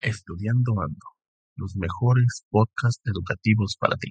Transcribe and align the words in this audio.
Estudiando 0.00 0.80
Ando, 0.80 0.96
los 1.56 1.76
mejores 1.76 2.44
podcasts 2.48 3.00
educativos 3.04 3.76
para 3.80 3.96
ti. 3.96 4.10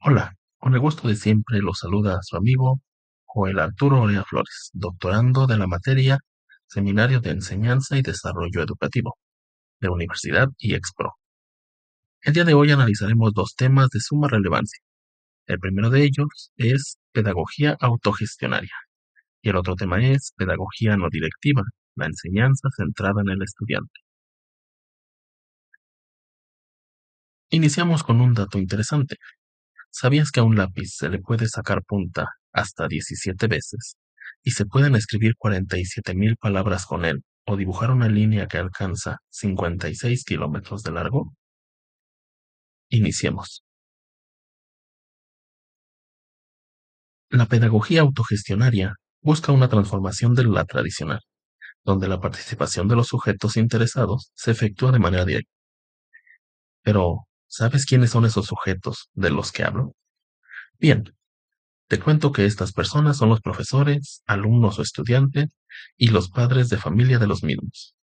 Hola, 0.00 0.36
con 0.58 0.74
el 0.74 0.80
gusto 0.80 1.08
de 1.08 1.16
siempre 1.16 1.58
los 1.58 1.80
saluda 1.80 2.20
su 2.22 2.36
amigo 2.36 2.80
Joel 3.24 3.58
Arturo 3.58 4.02
Orea 4.02 4.22
Flores, 4.22 4.70
doctorando 4.74 5.48
de 5.48 5.58
la 5.58 5.66
materia 5.66 6.20
Seminario 6.68 7.20
de 7.20 7.30
Enseñanza 7.30 7.98
y 7.98 8.02
Desarrollo 8.02 8.62
Educativo 8.62 9.16
de 9.80 9.88
Universidad 9.88 10.46
y 10.58 10.76
Expro. 10.76 11.14
El 12.26 12.32
día 12.32 12.44
de 12.44 12.54
hoy 12.54 12.72
analizaremos 12.72 13.32
dos 13.34 13.54
temas 13.54 13.88
de 13.90 14.00
suma 14.00 14.26
relevancia. 14.26 14.80
El 15.46 15.60
primero 15.60 15.90
de 15.90 16.02
ellos 16.02 16.50
es 16.56 16.98
pedagogía 17.12 17.76
autogestionaria 17.80 18.74
y 19.42 19.50
el 19.50 19.54
otro 19.54 19.76
tema 19.76 20.04
es 20.04 20.32
pedagogía 20.36 20.96
no 20.96 21.08
directiva, 21.08 21.62
la 21.94 22.06
enseñanza 22.06 22.68
centrada 22.76 23.22
en 23.22 23.30
el 23.30 23.42
estudiante. 23.42 24.00
Iniciamos 27.50 28.02
con 28.02 28.20
un 28.20 28.34
dato 28.34 28.58
interesante. 28.58 29.18
¿Sabías 29.90 30.32
que 30.32 30.40
a 30.40 30.42
un 30.42 30.56
lápiz 30.56 30.96
se 30.96 31.08
le 31.08 31.20
puede 31.20 31.46
sacar 31.46 31.84
punta 31.84 32.26
hasta 32.52 32.88
17 32.88 33.46
veces 33.46 33.94
y 34.42 34.50
se 34.50 34.66
pueden 34.66 34.96
escribir 34.96 35.34
47.000 35.38 36.36
palabras 36.38 36.86
con 36.86 37.04
él 37.04 37.22
o 37.44 37.56
dibujar 37.56 37.92
una 37.92 38.08
línea 38.08 38.48
que 38.48 38.58
alcanza 38.58 39.18
56 39.30 40.24
kilómetros 40.24 40.82
de 40.82 40.90
largo? 40.90 41.32
Iniciemos. 42.90 43.64
La 47.30 47.46
pedagogía 47.46 48.02
autogestionaria 48.02 48.94
busca 49.20 49.52
una 49.52 49.68
transformación 49.68 50.34
de 50.34 50.44
la 50.44 50.64
tradicional, 50.64 51.20
donde 51.84 52.08
la 52.08 52.20
participación 52.20 52.88
de 52.88 52.96
los 52.96 53.08
sujetos 53.08 53.56
interesados 53.56 54.30
se 54.34 54.52
efectúa 54.52 54.92
de 54.92 55.00
manera 55.00 55.24
directa. 55.24 55.50
Pero, 56.82 57.26
¿sabes 57.48 57.84
quiénes 57.86 58.10
son 58.10 58.24
esos 58.24 58.46
sujetos 58.46 59.10
de 59.14 59.30
los 59.30 59.50
que 59.50 59.64
hablo? 59.64 59.94
Bien, 60.78 61.12
te 61.88 61.98
cuento 62.00 62.32
que 62.32 62.46
estas 62.46 62.72
personas 62.72 63.16
son 63.16 63.28
los 63.28 63.40
profesores, 63.40 64.22
alumnos 64.26 64.78
o 64.78 64.82
estudiantes 64.82 65.50
y 65.96 66.08
los 66.08 66.30
padres 66.30 66.68
de 66.68 66.78
familia 66.78 67.18
de 67.18 67.26
los 67.26 67.42
mismos. 67.42 67.94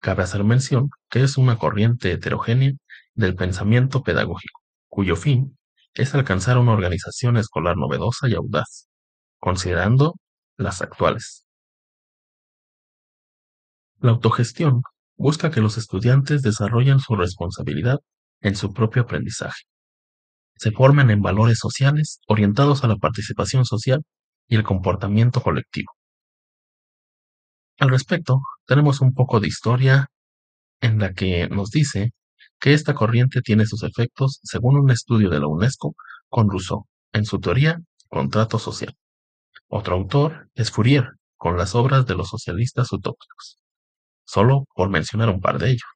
Cabe 0.00 0.22
hacer 0.22 0.44
mención 0.44 0.90
que 1.10 1.22
es 1.22 1.36
una 1.38 1.58
corriente 1.58 2.12
heterogénea 2.12 2.72
del 3.14 3.34
pensamiento 3.34 4.02
pedagógico, 4.02 4.60
cuyo 4.88 5.16
fin 5.16 5.58
es 5.94 6.14
alcanzar 6.14 6.58
una 6.58 6.72
organización 6.72 7.36
escolar 7.36 7.76
novedosa 7.76 8.28
y 8.28 8.34
audaz, 8.34 8.88
considerando 9.38 10.14
las 10.56 10.82
actuales. 10.82 11.46
La 14.00 14.10
autogestión 14.10 14.82
busca 15.16 15.50
que 15.50 15.60
los 15.60 15.78
estudiantes 15.78 16.42
desarrollen 16.42 16.98
su 16.98 17.14
responsabilidad 17.14 17.98
en 18.40 18.56
su 18.56 18.72
propio 18.72 19.02
aprendizaje 19.02 19.62
se 20.56 20.70
forman 20.70 21.10
en 21.10 21.20
valores 21.20 21.58
sociales 21.58 22.20
orientados 22.26 22.84
a 22.84 22.88
la 22.88 22.96
participación 22.96 23.64
social 23.64 24.02
y 24.48 24.56
el 24.56 24.62
comportamiento 24.62 25.40
colectivo. 25.42 25.92
Al 27.78 27.90
respecto, 27.90 28.40
tenemos 28.66 29.00
un 29.00 29.14
poco 29.14 29.40
de 29.40 29.48
historia 29.48 30.08
en 30.80 30.98
la 30.98 31.12
que 31.12 31.48
nos 31.48 31.70
dice 31.70 32.12
que 32.58 32.74
esta 32.74 32.94
corriente 32.94 33.42
tiene 33.42 33.66
sus 33.66 33.82
efectos 33.82 34.40
según 34.42 34.78
un 34.78 34.90
estudio 34.90 35.30
de 35.30 35.40
la 35.40 35.46
UNESCO 35.46 35.94
con 36.28 36.50
Rousseau 36.50 36.86
en 37.12 37.24
su 37.24 37.40
teoría 37.40 37.80
Contrato 38.08 38.58
Social. 38.58 38.96
Otro 39.68 39.94
autor 39.94 40.48
es 40.54 40.70
Fourier 40.70 41.10
con 41.36 41.56
las 41.56 41.74
obras 41.74 42.06
de 42.06 42.14
los 42.14 42.28
socialistas 42.28 42.92
utópicos, 42.92 43.58
solo 44.24 44.66
por 44.74 44.88
mencionar 44.88 45.28
un 45.28 45.40
par 45.40 45.58
de 45.58 45.70
ellos. 45.70 45.88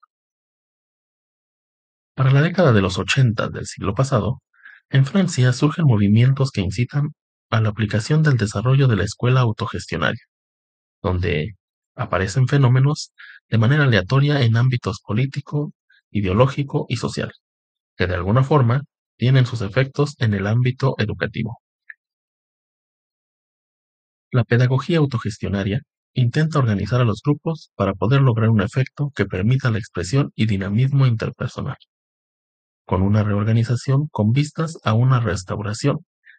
Para 2.15 2.33
la 2.33 2.43
década 2.43 2.73
de 2.73 2.83
los 2.83 2.99
80 2.99 3.49
del 3.49 3.67
siglo 3.67 3.95
pasado, 3.95 4.43
en 4.91 5.07
Francia 5.07 5.53
surgen 5.53 5.85
movimientos 5.85 6.51
que 6.51 6.61
incitan 6.61 7.13
a 7.51 7.61
la 7.61 7.69
aplicación 7.69 8.23
del 8.23 8.37
desarrollo 8.37 8.89
de 8.89 8.97
la 8.97 9.05
escuela 9.05 9.41
autogestionaria, 9.41 10.25
donde 11.03 11.57
aparecen 11.95 12.49
fenómenos 12.49 13.13
de 13.49 13.59
manera 13.59 13.85
aleatoria 13.85 14.43
en 14.43 14.57
ámbitos 14.57 15.01
político, 15.01 15.73
ideológico 16.11 16.87
y 16.89 16.97
social, 16.97 17.33
que 17.97 18.07
de 18.07 18.15
alguna 18.15 18.45
forma 18.45 18.83
tienen 19.17 19.47
sus 19.47 19.63
efectos 19.63 20.15
en 20.19 20.35
el 20.35 20.47
ámbito 20.47 20.95
educativo. 20.99 21.59
La 24.31 24.45
pedagogía 24.45 24.99
autogestionaria 24.99 25.83
intenta 26.15 26.59
organizar 26.59 27.01
a 27.01 27.05
los 27.05 27.23
grupos 27.25 27.71
para 27.75 27.95
poder 27.95 28.23
lograr 28.23 28.51
un 28.51 28.61
efecto 28.61 29.11
que 29.15 29.27
permita 29.27 29.71
la 29.71 29.79
expresión 29.79 30.33
y 30.35 30.47
dinamismo 30.47 31.07
interpersonal 31.07 31.77
con 32.89 33.03
una 33.03 33.23
reorganización 33.23 34.09
con 34.11 34.33
vistas 34.33 34.79
a 34.83 34.95
una 34.95 35.21
restauración 35.21 35.99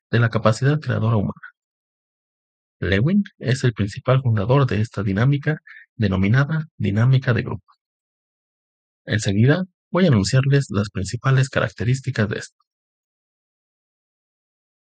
de 0.10 0.20
la 0.20 0.30
capacidad 0.30 0.80
creadora 0.80 1.16
humana. 1.16 1.40
Lewin 2.80 3.24
es 3.38 3.64
el 3.64 3.74
principal 3.74 4.24
fundador 4.24 4.66
de 4.66 4.82
esta 4.82 5.04
dinámica 5.04 5.60
denominada 5.96 6.66
dinámica 6.76 7.34
de 7.34 7.44
grupo. 7.44 7.79
Enseguida 9.06 9.64
voy 9.92 10.06
a 10.06 10.10
anunciarles 10.10 10.68
las 10.70 10.90
principales 10.90 11.50
características 11.50 12.30
de 12.30 12.38
esto. 12.40 12.58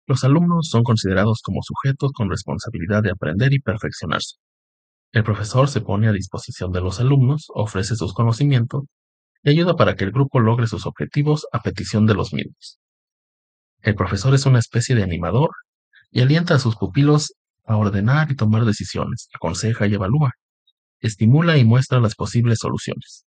Los 0.06 0.22
alumnos 0.22 0.68
son 0.68 0.82
considerados 0.82 1.40
como 1.42 1.60
sujetos 1.62 2.12
con 2.12 2.28
responsabilidad 2.28 3.02
de 3.02 3.10
aprender 3.10 3.52
y 3.52 3.60
perfeccionarse. 3.60 4.36
El 5.12 5.24
profesor 5.24 5.68
se 5.68 5.80
pone 5.80 6.08
a 6.08 6.12
disposición 6.12 6.72
de 6.72 6.80
los 6.80 7.00
alumnos, 7.00 7.46
ofrece 7.54 7.96
sus 7.96 8.12
conocimientos 8.12 8.82
y 9.42 9.50
ayuda 9.50 9.76
para 9.76 9.94
que 9.94 10.04
el 10.04 10.12
grupo 10.12 10.40
logre 10.40 10.66
sus 10.66 10.86
objetivos 10.86 11.46
a 11.52 11.62
petición 11.62 12.06
de 12.06 12.14
los 12.14 12.34
mismos. 12.34 12.78
El 13.80 13.94
profesor 13.94 14.34
es 14.34 14.44
una 14.46 14.58
especie 14.58 14.94
de 14.94 15.02
animador 15.02 15.50
y 16.10 16.20
alienta 16.20 16.54
a 16.54 16.58
sus 16.58 16.76
pupilos 16.76 17.34
a 17.64 17.76
ordenar 17.76 18.30
y 18.30 18.36
tomar 18.36 18.64
decisiones, 18.64 19.28
aconseja 19.34 19.86
y 19.86 19.94
evalúa, 19.94 20.32
estimula 21.00 21.58
y 21.58 21.64
muestra 21.64 22.00
las 22.00 22.14
posibles 22.14 22.58
soluciones. 22.60 23.24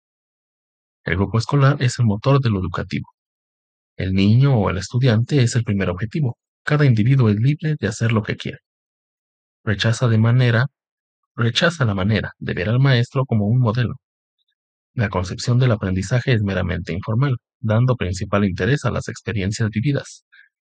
El 1.05 1.17
grupo 1.17 1.39
escolar 1.39 1.77
es 1.81 1.99
el 1.99 2.07
motor 2.07 2.41
de 2.41 2.51
lo 2.51 2.61
educativo. 2.61 3.09
El 3.97 4.15
niño 4.15 4.57
o 4.57 4.71
el 4.71 4.79
estudiante 4.79 5.43
es 5.43 5.57
el 5.57 5.65
primer 5.65 5.91
objetivo. 5.91 6.39
Cada 6.65 6.85
individuo 6.85 7.29
es 7.29 7.37
libre 7.37 7.77
de 7.79 7.89
hacer 7.89 8.13
lo 8.13 8.23
que 8.23 8.37
quiere. 8.37 8.59
Rechaza 9.65 10.09
de 10.09 10.19
manera, 10.19 10.67
rechaza 11.37 11.85
la 11.85 11.95
manera 11.95 12.33
de 12.39 12.55
ver 12.55 12.69
al 12.69 12.81
maestro 12.81 13.25
como 13.27 13.47
un 13.47 13.61
modelo, 13.61 13.97
la 14.95 15.09
concepción 15.09 15.59
del 15.59 15.71
aprendizaje 15.71 16.33
es 16.33 16.43
meramente 16.43 16.93
informal, 16.93 17.37
dando 17.61 17.95
principal 17.97 18.45
interés 18.45 18.85
a 18.85 18.91
las 18.91 19.09
experiencias 19.09 19.71
vividas, 19.71 20.25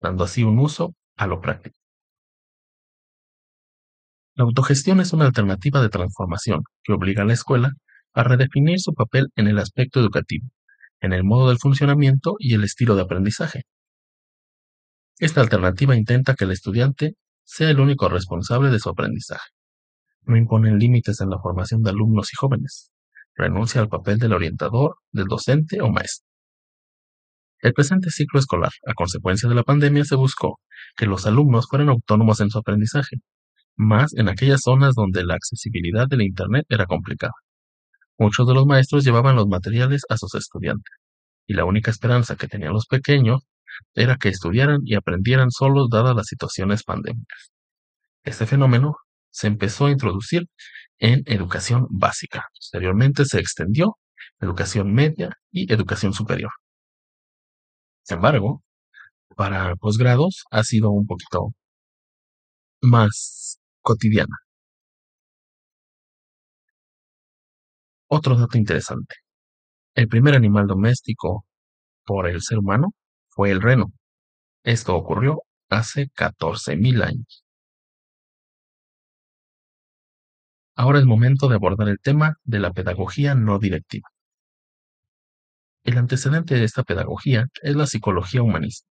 dando 0.00 0.24
así 0.24 0.42
un 0.42 0.58
uso 0.58 0.94
a 1.16 1.26
lo 1.26 1.40
práctico. 1.40 1.76
La 4.34 4.44
autogestión 4.44 5.00
es 5.00 5.12
una 5.12 5.26
alternativa 5.26 5.82
de 5.82 5.90
transformación 5.90 6.62
que 6.82 6.92
obliga 6.94 7.22
a 7.22 7.26
la 7.26 7.34
escuela 7.34 7.72
a 8.16 8.24
redefinir 8.24 8.80
su 8.80 8.94
papel 8.94 9.28
en 9.36 9.46
el 9.46 9.58
aspecto 9.58 10.00
educativo, 10.00 10.48
en 11.00 11.12
el 11.12 11.22
modo 11.22 11.50
del 11.50 11.58
funcionamiento 11.58 12.36
y 12.38 12.54
el 12.54 12.64
estilo 12.64 12.96
de 12.96 13.02
aprendizaje. 13.02 13.64
Esta 15.18 15.42
alternativa 15.42 15.94
intenta 15.94 16.34
que 16.34 16.44
el 16.44 16.50
estudiante 16.50 17.12
sea 17.44 17.70
el 17.70 17.78
único 17.78 18.08
responsable 18.08 18.70
de 18.70 18.78
su 18.78 18.88
aprendizaje. 18.88 19.50
No 20.22 20.36
imponen 20.36 20.78
límites 20.78 21.20
en 21.20 21.28
la 21.28 21.38
formación 21.38 21.82
de 21.82 21.90
alumnos 21.90 22.32
y 22.32 22.36
jóvenes, 22.36 22.90
renuncia 23.34 23.82
al 23.82 23.88
papel 23.88 24.18
del 24.18 24.32
orientador, 24.32 24.96
del 25.12 25.26
docente 25.26 25.82
o 25.82 25.90
maestro. 25.90 26.26
El 27.60 27.74
presente 27.74 28.10
ciclo 28.10 28.40
escolar, 28.40 28.72
a 28.86 28.94
consecuencia 28.94 29.48
de 29.48 29.54
la 29.54 29.62
pandemia, 29.62 30.04
se 30.04 30.16
buscó 30.16 30.58
que 30.96 31.04
los 31.04 31.26
alumnos 31.26 31.66
fueran 31.68 31.90
autónomos 31.90 32.40
en 32.40 32.48
su 32.48 32.58
aprendizaje, 32.58 33.16
más 33.76 34.14
en 34.14 34.30
aquellas 34.30 34.62
zonas 34.62 34.94
donde 34.94 35.22
la 35.22 35.34
accesibilidad 35.34 36.08
del 36.08 36.22
Internet 36.22 36.64
era 36.70 36.86
complicada. 36.86 37.34
Muchos 38.18 38.46
de 38.46 38.54
los 38.54 38.66
maestros 38.66 39.04
llevaban 39.04 39.36
los 39.36 39.46
materiales 39.46 40.02
a 40.08 40.16
sus 40.16 40.34
estudiantes, 40.34 40.94
y 41.46 41.54
la 41.54 41.64
única 41.64 41.90
esperanza 41.90 42.36
que 42.36 42.48
tenían 42.48 42.72
los 42.72 42.86
pequeños 42.86 43.42
era 43.94 44.16
que 44.16 44.30
estudiaran 44.30 44.80
y 44.84 44.94
aprendieran 44.94 45.50
solos 45.50 45.88
dadas 45.90 46.16
las 46.16 46.26
situaciones 46.26 46.82
pandémicas. 46.82 47.52
Este 48.24 48.46
fenómeno 48.46 48.96
se 49.30 49.46
empezó 49.48 49.86
a 49.86 49.90
introducir 49.90 50.48
en 50.98 51.22
educación 51.26 51.86
básica. 51.90 52.46
Posteriormente 52.54 53.24
se 53.26 53.38
extendió 53.38 53.98
educación 54.40 54.92
media 54.92 55.30
y 55.50 55.70
educación 55.72 56.12
superior. 56.12 56.50
Sin 58.02 58.16
embargo, 58.16 58.62
para 59.36 59.76
posgrados 59.76 60.44
ha 60.50 60.62
sido 60.64 60.90
un 60.90 61.06
poquito 61.06 61.52
más 62.80 63.58
cotidiana. 63.82 64.45
Otro 68.08 68.36
dato 68.36 68.56
interesante. 68.58 69.16
El 69.94 70.08
primer 70.08 70.34
animal 70.36 70.66
doméstico 70.66 71.44
por 72.04 72.28
el 72.28 72.42
ser 72.42 72.58
humano 72.58 72.92
fue 73.30 73.50
el 73.50 73.60
reno. 73.60 73.92
Esto 74.64 74.94
ocurrió 74.96 75.42
hace 75.68 76.08
14.000 76.14 77.02
años. 77.02 77.44
Ahora 80.76 80.98
es 81.00 81.06
momento 81.06 81.48
de 81.48 81.56
abordar 81.56 81.88
el 81.88 81.98
tema 81.98 82.36
de 82.44 82.60
la 82.60 82.72
pedagogía 82.72 83.34
no 83.34 83.58
directiva. 83.58 84.08
El 85.84 85.98
antecedente 85.98 86.54
de 86.54 86.64
esta 86.64 86.84
pedagogía 86.84 87.46
es 87.62 87.76
la 87.76 87.86
psicología 87.86 88.42
humanista, 88.42 88.88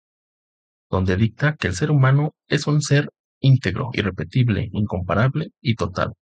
donde 0.91 1.17
dicta 1.17 1.56
que 1.56 1.69
el 1.69 1.75
ser 1.75 1.91
humano 1.91 2.35
es 2.49 2.67
un 2.67 2.82
ser 2.82 3.11
íntegro, 3.41 3.91
irrepetible, 3.94 4.69
incomparable 4.73 5.49
y 5.61 5.75
total, 5.75 6.12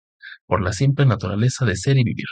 por 0.45 0.61
la 0.61 0.73
simple 0.73 1.05
naturaleza 1.05 1.65
de 1.65 1.75
ser 1.75 1.97
y 1.97 2.03
vivir, 2.03 2.25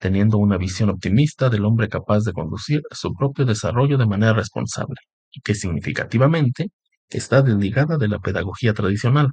teniendo 0.00 0.38
una 0.38 0.58
visión 0.58 0.90
optimista 0.90 1.50
del 1.50 1.64
hombre 1.64 1.88
capaz 1.88 2.24
de 2.24 2.32
conducir 2.32 2.82
su 2.90 3.14
propio 3.14 3.44
desarrollo 3.44 3.98
de 3.98 4.06
manera 4.06 4.32
responsable, 4.32 4.96
y 5.30 5.40
que 5.42 5.54
significativamente 5.54 6.68
está 7.08 7.42
desligada 7.42 7.96
de 7.98 8.08
la 8.08 8.18
pedagogía 8.18 8.74
tradicional, 8.74 9.32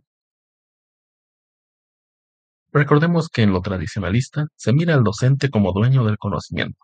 Recordemos 2.73 3.29
que 3.29 3.43
en 3.43 3.53
lo 3.53 3.61
tradicionalista 3.61 4.47
se 4.55 4.73
mira 4.73 4.93
al 4.93 5.03
docente 5.03 5.49
como 5.49 5.71
dueño 5.71 6.03
del 6.03 6.17
conocimiento, 6.17 6.77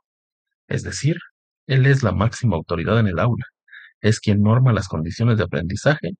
es 0.67 0.81
decir, 0.81 1.17
él 1.67 1.85
es 1.85 2.03
la 2.03 2.11
máxima 2.11 2.55
autoridad 2.55 2.99
en 2.99 3.07
el 3.07 3.19
aula, 3.19 3.45
es 4.01 4.19
quien 4.19 4.41
norma 4.41 4.73
las 4.73 4.87
condiciones 4.87 5.37
de 5.37 5.43
aprendizaje 5.43 6.11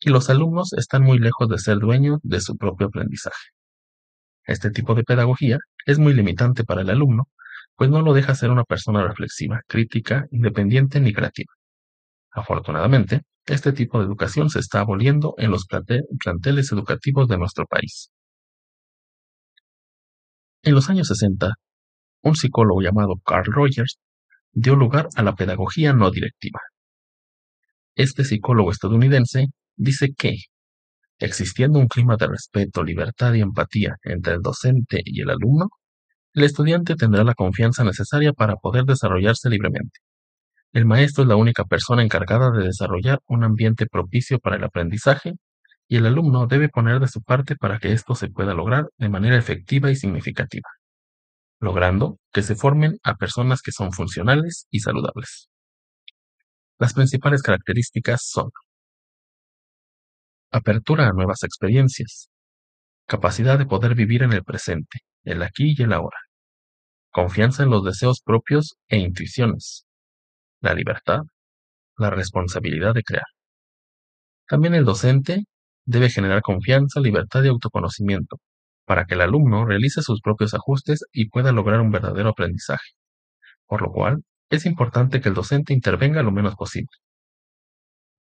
y 0.00 0.10
los 0.10 0.28
alumnos 0.28 0.72
están 0.74 1.02
muy 1.04 1.18
lejos 1.18 1.48
de 1.48 1.58
ser 1.58 1.78
dueños 1.78 2.18
de 2.22 2.40
su 2.40 2.56
propio 2.56 2.88
aprendizaje. 2.88 3.50
Este 4.44 4.70
tipo 4.70 4.94
de 4.94 5.04
pedagogía 5.04 5.58
es 5.86 5.98
muy 5.98 6.14
limitante 6.14 6.64
para 6.64 6.82
el 6.82 6.90
alumno, 6.90 7.28
pues 7.76 7.90
no 7.90 8.02
lo 8.02 8.12
deja 8.12 8.34
ser 8.34 8.50
una 8.50 8.64
persona 8.64 9.06
reflexiva, 9.06 9.60
crítica, 9.66 10.26
independiente 10.30 11.00
ni 11.00 11.12
creativa. 11.12 11.52
Afortunadamente, 12.30 13.22
este 13.46 13.72
tipo 13.72 13.98
de 13.98 14.04
educación 14.06 14.50
se 14.50 14.60
está 14.60 14.80
aboliendo 14.80 15.34
en 15.38 15.50
los 15.50 15.66
planteles 15.66 16.72
educativos 16.72 17.28
de 17.28 17.38
nuestro 17.38 17.66
país. 17.66 18.10
En 20.62 20.74
los 20.74 20.88
años 20.88 21.08
60, 21.08 21.54
un 22.22 22.36
psicólogo 22.36 22.80
llamado 22.82 23.14
Carl 23.24 23.52
Rogers 23.52 23.98
dio 24.52 24.76
lugar 24.76 25.08
a 25.16 25.22
la 25.22 25.34
pedagogía 25.34 25.92
no 25.92 26.10
directiva. 26.10 26.60
Este 27.96 28.24
psicólogo 28.24 28.70
estadounidense 28.70 29.48
dice 29.76 30.14
que, 30.16 30.36
existiendo 31.24 31.78
un 31.78 31.88
clima 31.88 32.16
de 32.16 32.26
respeto, 32.26 32.82
libertad 32.82 33.32
y 33.34 33.40
empatía 33.40 33.96
entre 34.02 34.34
el 34.34 34.42
docente 34.42 35.02
y 35.04 35.22
el 35.22 35.30
alumno, 35.30 35.70
el 36.34 36.44
estudiante 36.44 36.96
tendrá 36.96 37.24
la 37.24 37.34
confianza 37.34 37.84
necesaria 37.84 38.32
para 38.32 38.56
poder 38.56 38.84
desarrollarse 38.84 39.50
libremente. 39.50 40.00
El 40.72 40.86
maestro 40.86 41.24
es 41.24 41.28
la 41.28 41.36
única 41.36 41.64
persona 41.64 42.02
encargada 42.02 42.50
de 42.50 42.64
desarrollar 42.64 43.20
un 43.26 43.44
ambiente 43.44 43.86
propicio 43.86 44.38
para 44.38 44.56
el 44.56 44.64
aprendizaje 44.64 45.34
y 45.88 45.96
el 45.96 46.06
alumno 46.06 46.46
debe 46.46 46.70
poner 46.70 47.00
de 47.00 47.08
su 47.08 47.22
parte 47.22 47.56
para 47.56 47.78
que 47.78 47.92
esto 47.92 48.14
se 48.14 48.28
pueda 48.28 48.54
lograr 48.54 48.88
de 48.96 49.10
manera 49.10 49.36
efectiva 49.36 49.90
y 49.90 49.96
significativa, 49.96 50.68
logrando 51.60 52.18
que 52.32 52.42
se 52.42 52.56
formen 52.56 52.98
a 53.02 53.16
personas 53.16 53.60
que 53.60 53.72
son 53.72 53.92
funcionales 53.92 54.66
y 54.70 54.80
saludables. 54.80 55.50
Las 56.78 56.94
principales 56.94 57.42
características 57.42 58.22
son 58.24 58.50
apertura 60.52 61.08
a 61.08 61.12
nuevas 61.12 61.42
experiencias, 61.44 62.28
capacidad 63.06 63.58
de 63.58 63.64
poder 63.64 63.94
vivir 63.94 64.22
en 64.22 64.34
el 64.34 64.44
presente, 64.44 64.98
el 65.24 65.42
aquí 65.42 65.74
y 65.76 65.82
el 65.82 65.94
ahora, 65.94 66.18
confianza 67.10 67.62
en 67.62 67.70
los 67.70 67.82
deseos 67.82 68.20
propios 68.22 68.76
e 68.88 68.98
intuiciones, 68.98 69.86
la 70.60 70.74
libertad, 70.74 71.20
la 71.96 72.10
responsabilidad 72.10 72.92
de 72.92 73.02
crear. 73.02 73.24
También 74.46 74.74
el 74.74 74.84
docente 74.84 75.44
debe 75.86 76.10
generar 76.10 76.42
confianza, 76.42 77.00
libertad 77.00 77.42
y 77.44 77.48
autoconocimiento, 77.48 78.36
para 78.84 79.06
que 79.06 79.14
el 79.14 79.22
alumno 79.22 79.64
realice 79.64 80.02
sus 80.02 80.20
propios 80.20 80.52
ajustes 80.52 81.04
y 81.12 81.30
pueda 81.30 81.52
lograr 81.52 81.80
un 81.80 81.90
verdadero 81.90 82.28
aprendizaje. 82.28 82.90
Por 83.66 83.80
lo 83.80 83.90
cual, 83.90 84.22
es 84.50 84.66
importante 84.66 85.22
que 85.22 85.30
el 85.30 85.34
docente 85.34 85.72
intervenga 85.72 86.22
lo 86.22 86.30
menos 86.30 86.56
posible. 86.56 86.90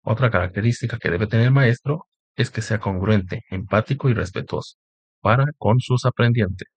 Otra 0.03 0.31
característica 0.31 0.97
que 0.97 1.09
debe 1.11 1.27
tener 1.27 1.47
el 1.47 1.51
maestro 1.51 2.07
es 2.35 2.51
que 2.51 2.61
sea 2.61 2.79
congruente, 2.79 3.43
empático 3.49 4.09
y 4.09 4.13
respetuoso 4.13 4.77
para 5.21 5.45
con 5.57 5.79
sus 5.79 6.05
aprendientes. 6.05 6.67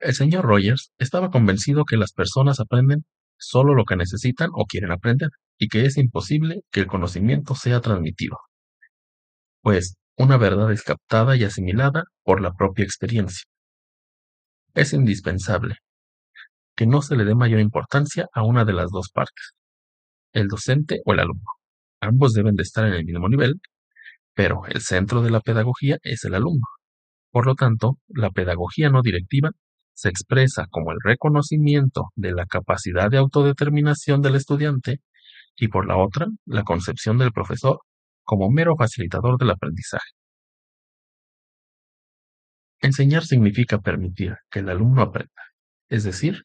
El 0.00 0.14
señor 0.14 0.44
Rogers 0.44 0.92
estaba 0.98 1.30
convencido 1.30 1.84
que 1.84 1.96
las 1.96 2.12
personas 2.12 2.60
aprenden 2.60 3.04
solo 3.38 3.74
lo 3.74 3.84
que 3.84 3.96
necesitan 3.96 4.50
o 4.52 4.66
quieren 4.66 4.92
aprender, 4.92 5.30
y 5.58 5.68
que 5.68 5.84
es 5.86 5.96
imposible 5.96 6.62
que 6.70 6.80
el 6.80 6.86
conocimiento 6.86 7.54
sea 7.54 7.80
transmitido, 7.80 8.36
pues 9.62 9.96
una 10.16 10.36
verdad 10.38 10.72
es 10.72 10.82
captada 10.82 11.36
y 11.36 11.44
asimilada 11.44 12.04
por 12.22 12.40
la 12.40 12.54
propia 12.54 12.84
experiencia. 12.84 13.44
Es 14.74 14.92
indispensable 14.92 15.76
que 16.74 16.86
no 16.86 17.02
se 17.02 17.16
le 17.16 17.24
dé 17.24 17.34
mayor 17.34 17.60
importancia 17.60 18.26
a 18.32 18.42
una 18.42 18.64
de 18.64 18.74
las 18.74 18.90
dos 18.90 19.10
partes, 19.10 19.54
el 20.32 20.48
docente 20.48 21.00
o 21.04 21.12
el 21.14 21.20
alumno. 21.20 21.50
Ambos 22.00 22.34
deben 22.34 22.54
de 22.54 22.62
estar 22.62 22.86
en 22.86 22.94
el 22.94 23.04
mismo 23.04 23.28
nivel, 23.28 23.60
pero 24.34 24.66
el 24.66 24.80
centro 24.80 25.22
de 25.22 25.30
la 25.30 25.40
pedagogía 25.40 25.98
es 26.02 26.24
el 26.24 26.34
alumno. 26.34 26.66
Por 27.30 27.46
lo 27.46 27.54
tanto, 27.54 27.98
la 28.08 28.30
pedagogía 28.30 28.90
no 28.90 29.02
directiva 29.02 29.50
se 29.94 30.10
expresa 30.10 30.66
como 30.70 30.92
el 30.92 30.98
reconocimiento 31.02 32.10
de 32.14 32.32
la 32.32 32.46
capacidad 32.46 33.10
de 33.10 33.16
autodeterminación 33.16 34.20
del 34.20 34.36
estudiante 34.36 35.00
y 35.56 35.68
por 35.68 35.86
la 35.86 35.96
otra, 35.96 36.26
la 36.44 36.64
concepción 36.64 37.18
del 37.18 37.32
profesor 37.32 37.80
como 38.22 38.50
mero 38.50 38.76
facilitador 38.76 39.38
del 39.38 39.50
aprendizaje. 39.50 40.10
Enseñar 42.80 43.24
significa 43.24 43.78
permitir 43.80 44.36
que 44.50 44.58
el 44.58 44.68
alumno 44.68 45.00
aprenda, 45.00 45.42
es 45.88 46.04
decir, 46.04 46.44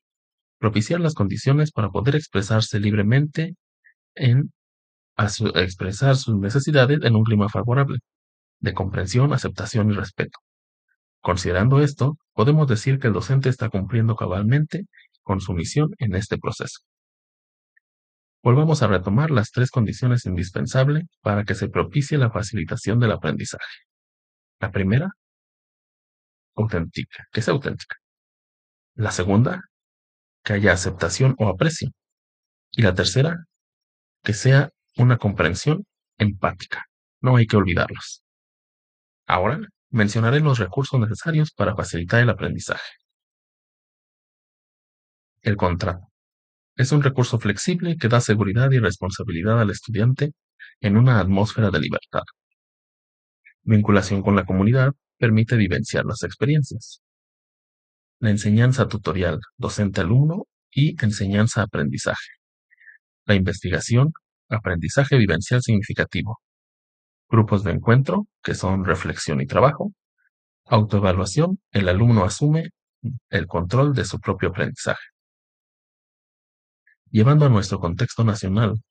propiciar 0.59 1.01
las 1.01 1.13
condiciones 1.13 1.71
para 1.71 1.89
poder 1.89 2.15
expresarse 2.15 2.80
libremente 2.80 3.56
en 4.15 4.51
expresar 5.17 6.15
sus 6.15 6.35
necesidades 6.35 6.99
en 7.03 7.15
un 7.15 7.23
clima 7.23 7.49
favorable, 7.49 7.99
de 8.59 8.73
comprensión, 8.73 9.33
aceptación 9.33 9.91
y 9.91 9.93
respeto. 9.93 10.39
Considerando 11.21 11.81
esto, 11.81 12.17
podemos 12.33 12.67
decir 12.67 12.99
que 12.99 13.07
el 13.07 13.13
docente 13.13 13.49
está 13.49 13.69
cumpliendo 13.69 14.15
cabalmente 14.15 14.85
con 15.21 15.39
su 15.39 15.53
misión 15.53 15.89
en 15.99 16.15
este 16.15 16.37
proceso. 16.37 16.79
Volvamos 18.43 18.81
a 18.81 18.87
retomar 18.87 19.29
las 19.29 19.51
tres 19.51 19.69
condiciones 19.69 20.25
indispensables 20.25 21.03
para 21.21 21.43
que 21.43 21.53
se 21.53 21.69
propicie 21.69 22.17
la 22.17 22.31
facilitación 22.31 23.00
del 23.00 23.12
aprendizaje. 23.12 23.83
La 24.59 24.71
primera, 24.71 25.12
auténtica, 26.55 27.27
que 27.31 27.41
sea 27.41 27.53
auténtica. 27.53 27.97
La 28.95 29.12
segunda, 29.12 29.62
que 30.43 30.53
haya 30.53 30.74
aceptación 30.74 31.36
o 31.38 31.50
aprecio. 31.50 31.89
Y 32.71 32.81
la 32.81 32.95
tercera, 32.95 33.45
que 34.24 34.33
sea 34.33 34.71
una 34.98 35.17
comprensión 35.17 35.86
empática. 36.17 36.86
No 37.21 37.36
hay 37.38 37.48
que 37.48 37.57
olvidarlos. 37.57 38.24
Ahora, 39.27 39.60
mencionaré 39.89 40.39
los 40.39 40.60
recursos 40.60 41.00
necesarios 41.00 41.51
para 41.51 41.75
facilitar 41.75 42.21
el 42.21 42.29
aprendizaje. 42.29 42.91
El 45.41 45.57
contrato. 45.57 46.07
Es 46.75 46.91
un 46.91 47.03
recurso 47.03 47.39
flexible 47.39 47.98
que 47.98 48.07
da 48.07 48.21
seguridad 48.21 48.71
y 48.71 48.79
responsabilidad 48.79 49.60
al 49.60 49.69
estudiante 49.69 50.33
en 50.79 50.98
una 50.98 51.19
atmósfera 51.19 51.69
de 51.69 51.79
libertad. 51.79 52.24
Vinculación 53.63 54.21
con 54.21 54.36
la 54.36 54.45
comunidad 54.45 54.93
permite 55.17 55.55
vivenciar 55.55 56.05
las 56.05 56.24
experiencias. 56.24 57.01
La 58.19 58.29
enseñanza 58.29 58.88
tutorial 58.88 59.39
docente-alumno 59.57 60.48
y 60.71 60.95
enseñanza-aprendizaje. 61.03 62.31
La 63.25 63.36
investigación, 63.36 64.13
aprendizaje 64.51 65.17
vivencial 65.17 65.62
significativo. 65.62 66.39
Grupos 67.29 67.63
de 67.63 67.72
encuentro, 67.72 68.27
que 68.43 68.55
son 68.55 68.86
reflexión 68.86 69.41
y 69.41 69.48
trabajo. 69.48 69.91
Autoevaluación, 70.65 71.60
el 71.72 71.89
alumno 71.89 72.24
asume 72.24 72.70
el 73.29 73.48
control 73.48 73.93
de 73.93 74.05
su 74.05 74.20
propio 74.20 74.50
aprendizaje. 74.50 75.03
Llevando 77.10 77.46
a 77.46 77.50
nuestro 77.50 77.79
contexto 77.79 78.24
nacional, 78.24 78.81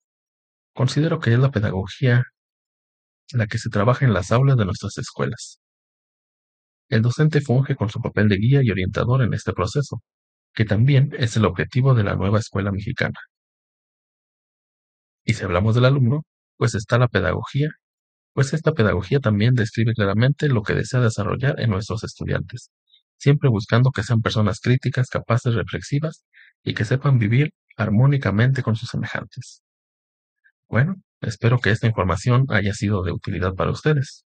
considero 0.74 1.20
que 1.20 1.32
es 1.32 1.38
la 1.38 1.50
pedagogía 1.50 2.24
la 3.32 3.46
que 3.46 3.58
se 3.58 3.70
trabaja 3.70 4.04
en 4.04 4.12
las 4.12 4.32
aulas 4.32 4.56
de 4.56 4.64
nuestras 4.64 4.98
escuelas. 4.98 5.60
El 6.88 7.02
docente 7.02 7.40
funge 7.40 7.76
con 7.76 7.88
su 7.88 8.00
papel 8.00 8.28
de 8.28 8.36
guía 8.36 8.60
y 8.62 8.70
orientador 8.70 9.22
en 9.22 9.32
este 9.34 9.52
proceso, 9.52 10.02
que 10.52 10.64
también 10.64 11.14
es 11.16 11.36
el 11.36 11.44
objetivo 11.44 11.94
de 11.94 12.04
la 12.04 12.16
nueva 12.16 12.40
escuela 12.40 12.72
mexicana. 12.72 13.18
Y 15.24 15.34
si 15.34 15.44
hablamos 15.44 15.74
del 15.74 15.84
alumno, 15.86 16.24
pues 16.56 16.74
está 16.74 16.98
la 16.98 17.08
pedagogía 17.08 17.70
pues 18.32 18.52
esta 18.52 18.72
pedagogía 18.72 19.20
también 19.20 19.54
describe 19.54 19.92
claramente 19.92 20.48
lo 20.48 20.62
que 20.62 20.74
desea 20.74 21.00
desarrollar 21.00 21.60
en 21.60 21.70
nuestros 21.70 22.04
estudiantes, 22.04 22.70
siempre 23.18 23.48
buscando 23.48 23.90
que 23.90 24.02
sean 24.02 24.22
personas 24.22 24.60
críticas, 24.60 25.08
capaces, 25.08 25.54
reflexivas 25.54 26.24
y 26.62 26.74
que 26.74 26.84
sepan 26.84 27.18
vivir 27.18 27.52
armónicamente 27.76 28.62
con 28.62 28.76
sus 28.76 28.88
semejantes. 28.88 29.62
Bueno, 30.68 30.96
espero 31.20 31.58
que 31.58 31.70
esta 31.70 31.88
información 31.88 32.46
haya 32.50 32.72
sido 32.72 33.02
de 33.02 33.12
utilidad 33.12 33.54
para 33.54 33.72
ustedes. 33.72 34.24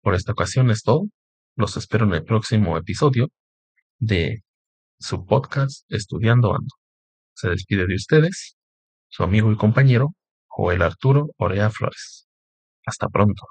Por 0.00 0.14
esta 0.14 0.32
ocasión 0.32 0.70
es 0.70 0.82
todo. 0.82 1.02
Los 1.56 1.76
espero 1.76 2.06
en 2.06 2.14
el 2.14 2.24
próximo 2.24 2.78
episodio 2.78 3.28
de 3.98 4.44
su 5.00 5.26
podcast 5.26 5.84
Estudiando 5.88 6.54
Ando. 6.54 6.74
Se 7.34 7.48
despide 7.48 7.86
de 7.86 7.96
ustedes 7.96 8.56
su 9.08 9.24
amigo 9.24 9.50
y 9.50 9.56
compañero 9.56 10.14
Joel 10.50 10.82
Arturo 10.82 11.28
Orea 11.38 11.70
Flores. 11.70 12.28
Hasta 12.84 13.08
pronto. 13.08 13.46